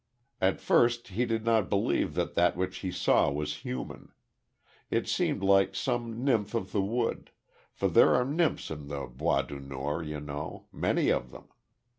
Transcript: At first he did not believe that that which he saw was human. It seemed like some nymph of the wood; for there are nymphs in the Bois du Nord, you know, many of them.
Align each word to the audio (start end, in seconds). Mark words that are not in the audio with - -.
At 0.41 0.59
first 0.59 1.09
he 1.09 1.25
did 1.27 1.45
not 1.45 1.69
believe 1.69 2.15
that 2.15 2.33
that 2.33 2.57
which 2.57 2.77
he 2.77 2.89
saw 2.89 3.29
was 3.29 3.57
human. 3.57 4.11
It 4.89 5.07
seemed 5.07 5.43
like 5.43 5.75
some 5.75 6.25
nymph 6.25 6.55
of 6.55 6.71
the 6.71 6.81
wood; 6.81 7.29
for 7.71 7.87
there 7.87 8.15
are 8.15 8.25
nymphs 8.25 8.71
in 8.71 8.87
the 8.87 9.05
Bois 9.05 9.43
du 9.43 9.59
Nord, 9.59 10.07
you 10.07 10.19
know, 10.19 10.65
many 10.71 11.09
of 11.11 11.29
them. 11.29 11.49